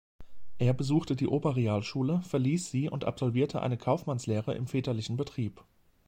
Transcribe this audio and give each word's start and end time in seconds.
Er 0.57 0.73
besuchte 0.73 1.15
die 1.15 1.27
Oberrealschule, 1.27 2.23
verließ 2.23 2.71
sie 2.71 2.89
und 2.89 3.05
absolvierte 3.05 3.61
eine 3.61 3.77
Kaufmannslehre 3.77 4.55
im 4.55 4.65
väterlichen 4.65 5.15
Betrieb. 5.15 5.63